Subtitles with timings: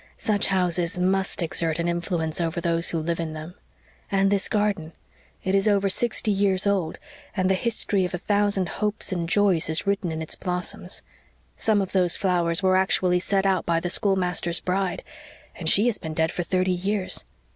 [0.17, 3.53] "Such houses, MUST exert an influence over those who live in them.
[4.11, 4.93] And this garden
[5.43, 6.97] it is over sixty years old
[7.37, 11.03] and the history of a thousand hopes and joys is written in its blossoms.
[11.55, 15.03] Some of those flowers were actually set out by the schoolmaster's bride,
[15.55, 17.23] and she has been dead for thirty years.